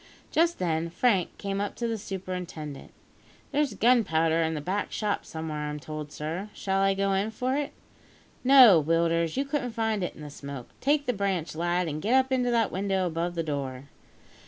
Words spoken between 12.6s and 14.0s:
window above the door."